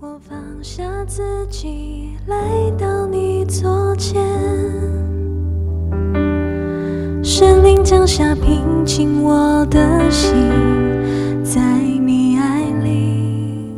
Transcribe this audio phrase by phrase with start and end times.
[0.00, 2.36] 我放下自己，来
[2.76, 4.22] 到你左前，
[7.22, 10.34] 神灵降下平静我的心，
[11.44, 13.72] 在你爱里，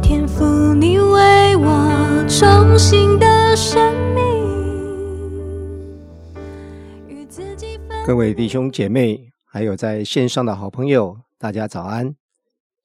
[0.00, 0.44] 天赋
[0.74, 3.80] 你为我重新的生
[4.14, 4.22] 命，
[7.08, 12.14] 与自己分各位弟兄姐妹，还有在线上的好朋友，大家早安。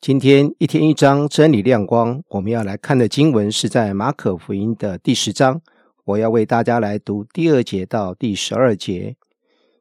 [0.01, 5.61] 今天一天一章真理亮光，我们要来看的经文是在马可福音的第十章。
[6.05, 9.17] 我要为大家来读第二节到第十二节。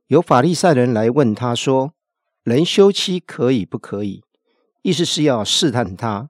[0.08, 1.92] 有法利赛人来问他说
[2.42, 4.24] ：“人休妻可以不可以？”
[4.82, 6.28] 意思是要试探他。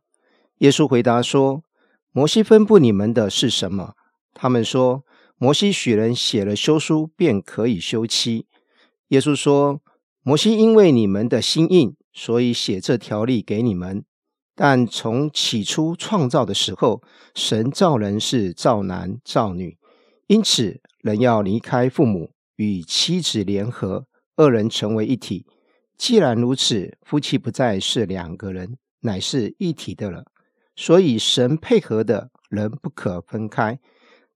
[0.58, 1.62] 耶稣回答说
[2.12, 3.94] ：“摩西吩咐你们的是什么？”
[4.34, 5.02] 他们说
[5.38, 8.44] ：“摩西许人写了休书，便可以休妻。”
[9.08, 9.80] 耶稣说
[10.22, 14.04] ：“摩西因为你们的心硬，所以写这条例给你们。
[14.56, 17.00] 但从起初创造的时候，
[17.32, 19.78] 神造人是造男造女，
[20.26, 25.46] 因此人要离开父母，与妻子联合，二人成为一体。
[25.96, 30.24] 既然如此，夫妻不再是两个人，乃是一体的了。
[30.74, 33.78] 所以神配合的人不可分开。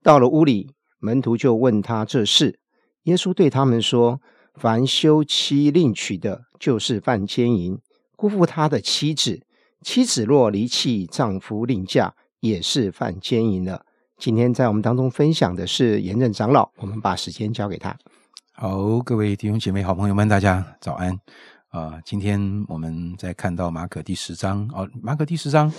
[0.05, 2.61] 到了屋里，门徒就问他这事。
[3.05, 4.21] 耶稣对他们说
[4.55, 7.79] ：“凡休妻另娶的，就是犯奸淫，
[8.17, 9.41] 辜负他的妻子；
[9.83, 13.87] 妻子若离弃丈夫另嫁，也是犯奸淫了。”
[14.19, 17.97] 今天在我们当中分享的是严正长老，我们把时间交给他。
[18.53, 21.19] 好，各位弟兄姐妹、好朋友们，大家早安
[21.71, 25.73] 啊、今天我们在看到马可第十章哦，马可第十章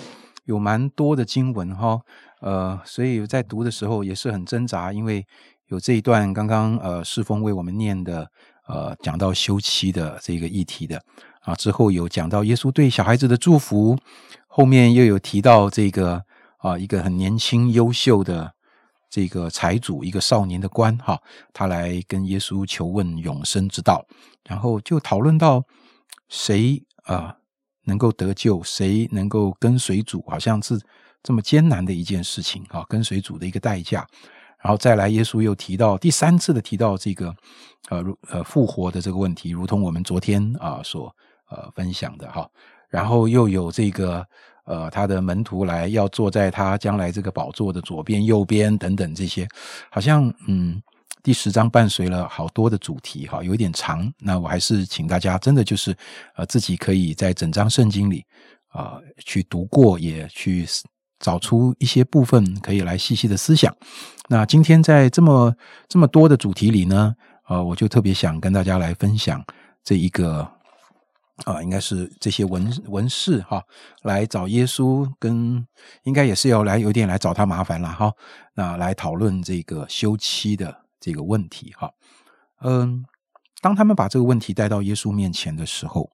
[0.44, 2.00] 有蛮多的经文哈、
[2.40, 5.24] 呃，所以在读的时候也是很挣扎，因为
[5.68, 8.28] 有这一段刚刚呃世峰为我们念的
[8.66, 11.02] 呃讲到休妻的这个议题的
[11.40, 13.98] 啊，之后有讲到耶稣对小孩子的祝福，
[14.46, 16.22] 后面又有提到这个
[16.58, 18.52] 啊一个很年轻优秀的
[19.10, 21.20] 这个财主，一个少年的官哈，
[21.52, 24.06] 他来跟耶稣求问永生之道，
[24.48, 25.62] 然后就讨论到
[26.28, 27.36] 谁啊、
[27.84, 30.80] 能够得救，谁能够跟随主，好像是
[31.22, 34.06] 这么艰难的一件事情啊，跟随主的一个代价。
[34.64, 37.36] 然后再来，耶稣又提到第三次的提到这个
[37.90, 41.14] 呃如呃复活的这个问题，如同我们昨天啊、所
[41.50, 42.48] 呃分享的哈。
[42.88, 44.26] 然后又有这个
[44.64, 49.46] 呃他的门徒来要坐在他将来这个宝座的左边、右边等等这些，
[49.90, 50.82] 好像嗯
[51.22, 54.10] 第十章伴随了好多的主题哈，有一点长。
[54.18, 55.94] 那我还是请大家真的就是
[56.36, 58.24] 呃自己可以在整章圣经里
[58.68, 60.66] 啊、去读过，也去
[61.24, 63.74] 找出一些部分可以来细细的思想。
[64.28, 65.54] 那今天在这么
[65.88, 67.14] 这么多的主题里呢，
[67.48, 69.42] 呃，我就特别想跟大家来分享
[69.82, 70.46] 这一个
[71.46, 73.62] 啊、应该是这些文文士哈，
[74.02, 75.66] 来找耶稣跟
[76.02, 78.12] 应该也是要来有点来找他麻烦了哈。
[78.54, 81.90] 那来讨论这个休妻的这个问题哈。
[82.60, 83.02] 嗯，
[83.62, 86.10] 当他们把这个问题带到耶稣面前的时候，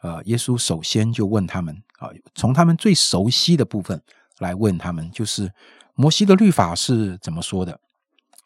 [0.00, 4.00] 呃，耶稣首先就问他们啊，从他们最熟悉的部分
[4.38, 5.52] 来问他们，就是
[5.94, 7.80] 摩西的律法是怎么说的？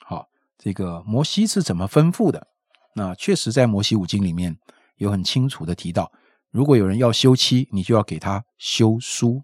[0.05, 2.49] 好，这个摩西是怎么吩咐的？
[2.95, 4.59] 那确实在摩西五经里面
[4.97, 6.13] 有很清楚的提到，
[6.51, 9.43] 如果有人要休妻，你就要给他休书。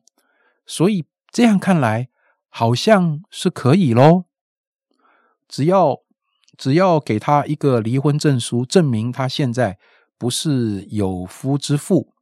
[0.67, 2.09] 所以这样看来，
[2.49, 4.25] 好像是可以喽。
[5.49, 6.01] 只要
[6.59, 9.79] 只要给他一个离婚证书，证明他现在
[10.19, 12.13] 不是有夫之妇，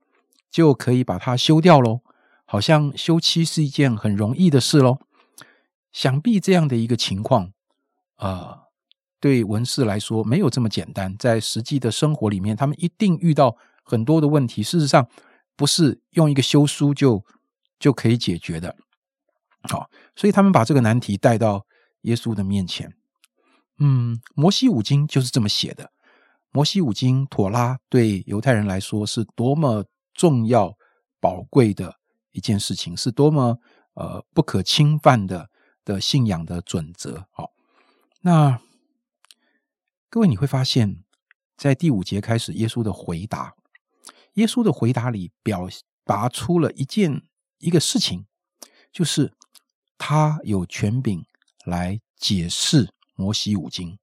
[0.49, 2.03] 就可以把他休掉喽。
[2.47, 4.99] 好像休妻是一件很容易的事喽。
[5.93, 7.53] 想必这样的一个情况，
[8.17, 8.59] 呃，
[9.21, 11.17] 对文士来说没有这么简单。
[11.19, 14.63] 在实际的生活里面，他们一定遇到很多的问题。
[14.63, 15.09] 事实上，
[15.57, 17.25] 不是用一个休书就
[17.79, 18.77] 就可以解决的。
[19.63, 21.67] 好，所以他们把这个难题带到
[22.03, 22.95] 耶稣的面前。
[23.79, 25.91] 嗯，摩西五经就是这么写的。
[26.51, 29.85] 摩西五经妥拉对犹太人来说是多么
[30.15, 30.75] 重要、
[31.21, 31.97] 宝贵的
[32.37, 33.59] 一件事情，是多么
[33.95, 35.49] 呃不可侵犯的
[35.87, 37.27] 的信仰的准则。
[37.33, 37.53] 好，
[38.21, 38.61] 那
[40.11, 41.03] 各位你会发现，
[41.57, 43.55] 在第五节开始，耶稣的回答，
[44.35, 45.67] 耶稣的回答里表
[46.05, 47.23] 达出了一件
[47.59, 48.27] 一个事情，
[48.93, 49.33] 就是
[49.97, 51.25] 他有权柄
[51.65, 53.99] 来解释摩西五经，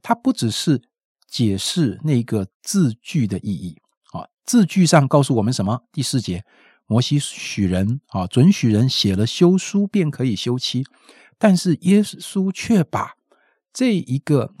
[0.00, 0.80] 他不只是
[1.26, 3.76] 解释那个字句的意义
[4.12, 5.82] 啊，字句上告诉我们什么？
[5.90, 6.44] 第四节，
[6.86, 10.84] 摩西许人啊，准许人写了休书便可以休妻，
[11.38, 13.14] 但是耶稣却把
[13.72, 14.54] 这一个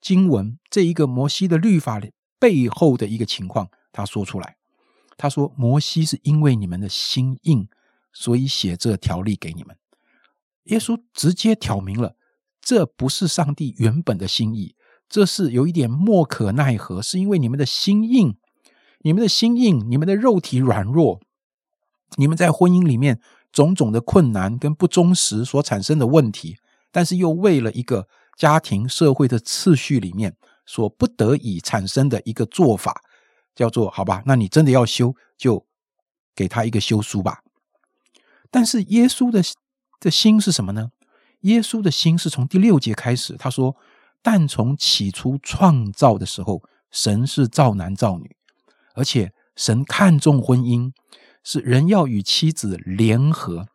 [0.00, 2.00] 经文，这一个摩西的律法
[2.38, 4.56] 背后的一个情况，他说出来。
[5.16, 7.68] 他说：“摩西是因为你们的心硬，
[8.10, 9.76] 所以写这条例给你们。”
[10.64, 12.16] 耶稣直接挑明了，
[12.62, 14.74] 这不是上帝原本的心意，
[15.10, 18.38] 这是有一点莫可奈何，是因为你们的心硬，
[19.00, 21.20] 你们的心硬，你们的肉体软弱，
[22.16, 23.20] 你们在婚姻里面
[23.52, 26.56] 种种的困难跟不忠实所产生的问题，
[26.90, 30.36] 但是又为了一个家庭社会的次序里面。
[30.66, 33.02] 所不得已产生的一个做法，
[33.56, 34.22] 叫做好吧？
[34.24, 35.66] 那你真的要修，就
[36.32, 37.40] 给他一个修书吧。
[38.52, 39.42] 但是耶稣的
[39.98, 40.90] 的心是什么呢？
[41.40, 43.74] 耶稣的心是从第六节开始，他说
[44.22, 46.62] ：“但从起初创造的时候，
[46.92, 48.36] 神是造男造女，
[48.94, 50.92] 而且神看重婚姻，
[51.42, 53.68] 是人要与妻子联合。”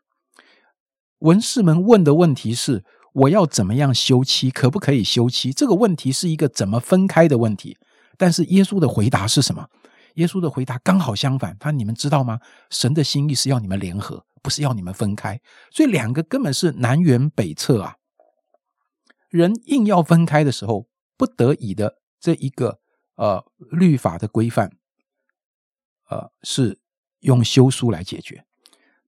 [1.20, 2.84] 文士们问的问题是。
[3.16, 4.52] 我要怎么样休妻？
[4.52, 5.54] 可不可以休妻？
[5.54, 7.78] 这个问题是一个怎么分开的问题。
[8.18, 9.70] 但是耶稣的回答是什么？
[10.16, 11.56] 耶稣的回答刚好相反。
[11.58, 12.42] 他你们知道吗？
[12.70, 15.40] 神的心意是要你们联合，不是要你们分开。
[15.72, 17.96] 所以两个根本是南辕北辙啊！
[19.30, 22.80] 人硬要分开的时候，不得已的这一个
[23.16, 24.74] 呃律法的规范，
[26.10, 26.80] 呃是
[27.26, 28.46] 用休书来解决。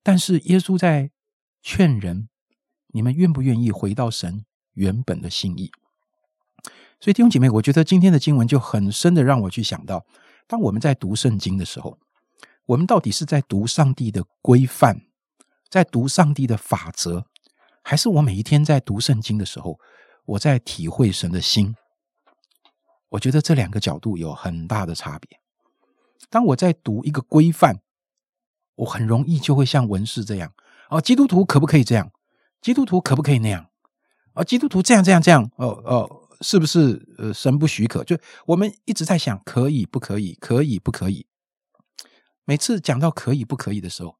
[0.03, 1.09] 但是耶稣在
[1.63, 2.29] 劝人。
[2.93, 4.43] 你们愿不愿意回到神
[4.73, 5.69] 原本的心意？
[6.99, 10.03] 所以弟兄姐妹，我觉得今天的经文就很深的让我去想到，
[10.47, 11.99] 当我们在读圣经的时候，
[12.65, 15.01] 我们到底是在读上帝的规范，
[15.69, 17.25] 在读上帝的法则，
[17.83, 19.77] 还是我每一天在读圣经的时候，
[20.25, 21.75] 我在体会神的心？
[23.09, 25.39] 我觉得这两个角度有很大的差别。
[26.31, 27.81] 当我在读一个规范，
[28.77, 30.53] 我很容易就会像文士这样：
[30.89, 32.11] 哦，基督徒可不可以这样？
[32.61, 33.69] 基督徒可不可以那样？
[34.33, 38.03] 啊，基督徒这样这样这样，哦哦，是不是呃神不许可？
[38.03, 40.33] 就我们一直在想，可以不可以？
[40.39, 41.27] 可以不可以？
[42.45, 44.17] 每次讲到可以不可以的时候，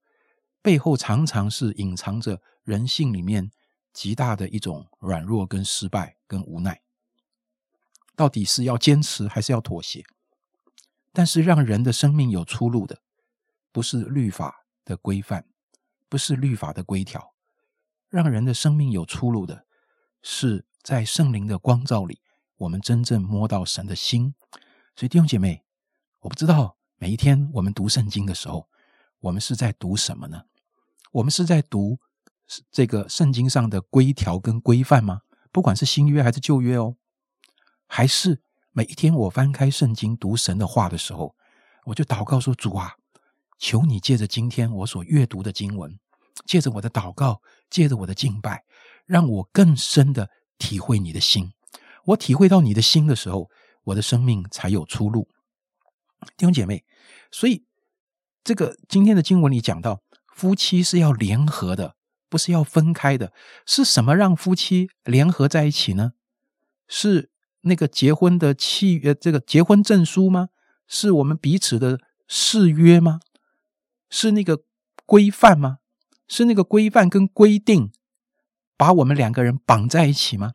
[0.61, 3.51] 背后常常是隐藏着人性里面
[3.93, 6.81] 极大的一种软弱、跟失败、跟无奈。
[8.15, 10.03] 到底是要坚持还是要妥协？
[11.13, 12.99] 但是让人的生命有出路的，
[13.77, 15.45] 不是律法的规范，
[16.09, 17.35] 不是律法的规条。
[18.09, 19.67] 让人的生命有出路的，
[20.23, 22.19] 是在圣灵的光照里，
[22.55, 24.33] 我们真正摸到神的心。
[24.95, 25.63] 所以弟兄姐妹，
[26.21, 28.67] 我不知道每一天我们读圣经的时候，
[29.19, 30.45] 我们是在读什么呢？
[31.11, 31.99] 我们是在读
[32.71, 35.21] 这个圣经上的规条跟规范吗？
[35.51, 36.95] 不管是新约还是旧约哦，
[37.85, 38.41] 还是
[38.71, 41.35] 每一天我翻开圣经读神的话的时候，
[41.85, 42.95] 我就祷告说：主啊，
[43.57, 45.99] 求你借着今天我所阅读的经文。
[46.45, 48.63] 借着我的祷告，借着我的敬拜，
[49.05, 51.51] 让我更深的体会你的心。
[52.05, 53.49] 我体会到你的心的时候，
[53.85, 55.27] 我的生命才有出路。
[56.37, 56.85] 弟兄姐妹，
[57.31, 57.65] 所以
[58.43, 60.01] 这个今天的经文里讲到，
[60.33, 61.95] 夫妻是要联合的，
[62.29, 63.33] 不是要分开的。
[63.65, 66.13] 是什么让夫妻联合在一起呢？
[66.87, 67.31] 是
[67.61, 70.49] 那个结婚的契呃，这个结婚证书吗？
[70.87, 73.19] 是我们彼此的誓约吗？
[74.09, 74.63] 是那个
[75.05, 75.77] 规范吗？
[76.27, 77.91] 是那个规范跟规定
[78.75, 80.51] 把我们两个人绑在一起吗？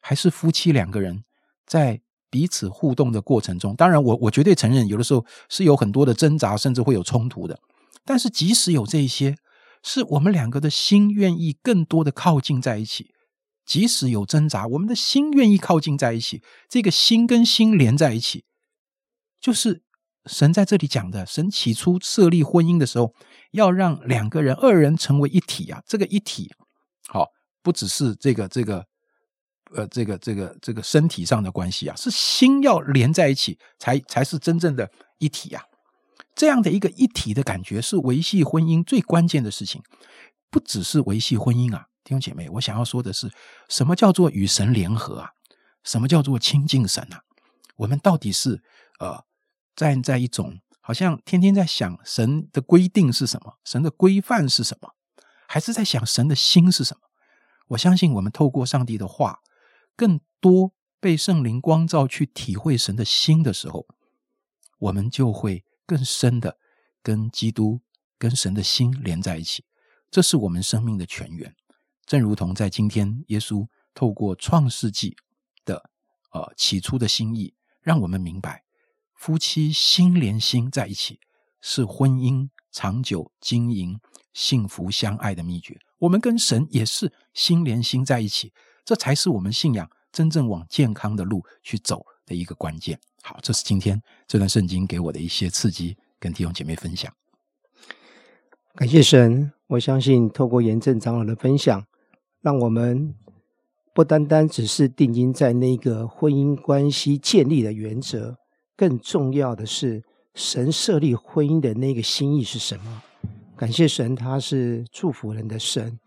[0.00, 1.24] 还是夫妻两个人
[1.66, 2.00] 在
[2.30, 3.76] 彼此互动的过程中？
[3.76, 7.60] 当然，我我绝对承认，有的时候是有很多的挣扎，甚至会有冲突的。
[8.04, 9.36] 但是，即使有这些，
[9.82, 13.14] 是我们两个的心愿意更多的靠近在一起。
[13.66, 18.44] 即使有挣扎，我们的心愿意靠近在一起，这个心跟心连在一起，
[19.38, 19.82] 就是。
[20.26, 23.12] 神在这里讲的，神起初设立婚姻的时候，
[23.50, 25.82] 要让两个人、二人成为一体啊。
[25.84, 26.52] 这个一体，
[27.08, 27.26] 好，
[27.60, 28.86] 不只是这个、这个，
[29.74, 34.88] 呃，这个、这个、这个身体上的关系啊，是心要连在一起，才才是真正的
[35.18, 35.64] 一体啊。
[36.36, 39.82] 这样的一个一体的感觉，是维系婚姻最关键的事情。
[40.50, 43.28] 不只是维系婚姻啊，弟兄姐妹，我想要说的是，
[43.68, 45.30] 什么叫做与神联合啊？
[45.82, 47.22] 什么叫做亲近神啊？
[47.76, 48.62] 我们到底是
[49.00, 49.24] 呃？
[49.74, 54.94] 站在一种好像天天在想神的规定是什么，神的规范是什么，
[55.46, 57.00] 还是在想神的心是什么？
[57.68, 59.40] 我相信我们透过上帝的话，
[59.96, 63.86] 更多被圣灵光照去体会神的心的时候，
[64.78, 66.58] 我们就会更深的
[67.02, 67.80] 跟基督、
[68.18, 69.64] 跟神的心连在一起。
[70.10, 71.54] 这是我们生命的泉源。
[72.04, 75.16] 正如同在今天，耶稣透过创世纪
[75.64, 75.90] 的
[76.32, 78.64] 呃起初的心意，让我们明白。
[79.22, 81.20] 夫妻心连心在一起，
[81.60, 84.00] 是婚姻长久经营、
[84.32, 85.78] 幸福相爱的秘诀。
[86.00, 88.52] 我们跟神也是心连心在一起，
[88.84, 92.98] 这才是我们信仰真正往健康的路去走的一个关键。
[93.22, 97.14] 好，这是今天这段圣经给我的一些刺激跟弟兄姐妹分享。
[98.74, 101.86] 感谢神，我相信透过严正长老的分享，
[102.40, 103.14] 让我们
[103.94, 108.38] 不单单只是定睛在那个婚姻关系建立的原则，
[108.76, 110.02] 更重要的是
[110.34, 113.02] 神设立婚姻的那个心意是什么。
[113.56, 115.98] 感谢神，他是祝福人的神，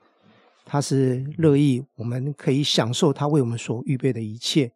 [0.65, 4.71] 他是乐意我们可以享受他为我们所预备的一切。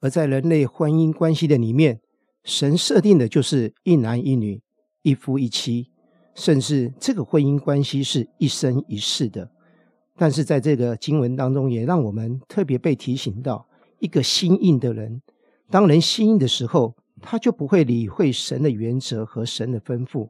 [0.00, 2.00] 而在人类婚姻关系的里面，
[2.44, 4.62] 神设定的就是一男一女，
[5.02, 5.90] 一夫一妻。
[6.34, 9.50] 甚至这个婚姻关系是一生一世的，
[10.18, 13.66] 但是在这个经文当中，也让我们特别被提醒到，
[14.00, 15.22] 一个心硬的人，
[15.70, 20.28] 当人心硬的时候，他就不会理会神的原则和神的吩咐，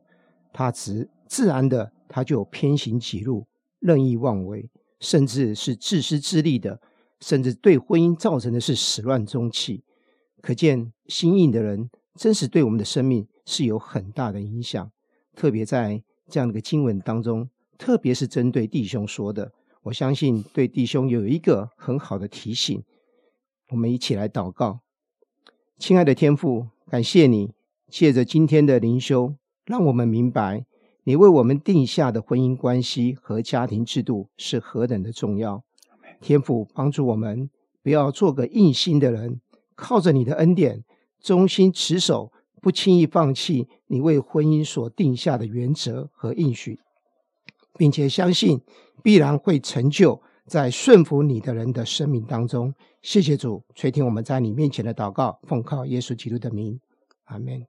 [0.52, 3.47] 他只自然的他就偏行己路，
[3.81, 6.81] 任意妄为，甚至是自私自利的，
[7.21, 9.83] 甚至对婚姻造成的是始乱终弃。
[10.40, 14.90] 可见心硬的人，真是对我们的生命是有很大的影响。
[15.35, 19.52] 特别在这样的一个经文当中，特别是针对弟兄说的，
[19.83, 22.83] 我相信对弟兄有一个很好的提醒。
[23.71, 24.81] 我们一起来祷告，
[25.78, 27.52] 亲爱的天父，感谢你
[27.88, 30.64] 借着今天的灵修，让我们明白
[31.02, 35.64] 你为我们定下的婚姻关系和家庭制度是何等的重要。
[36.21, 37.50] 天父帮助我们，
[37.83, 39.40] 不要做个硬心的人，
[39.75, 40.85] 靠着你的恩典，
[41.21, 42.33] 忠心持守。
[42.62, 46.81] 不轻易放弃你为婚姻所定下的原则和应许，
[47.76, 48.61] 并且相信
[49.05, 52.73] 必然会成就在顺服你的人的生命当中。
[53.03, 56.81] 谢谢主垂听我们在你面前的祷告，奉靠耶稣基督的名，
[57.25, 57.67] 阿门。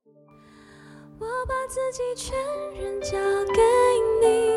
[1.19, 2.38] 我把自己全
[2.79, 3.17] 人交
[3.53, 3.62] 给
[4.22, 4.53] 你，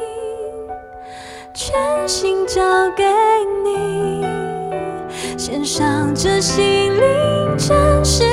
[1.55, 2.61] 全心交
[2.91, 3.05] 给
[3.65, 4.23] 你，
[5.39, 8.31] 献上这心灵，真实。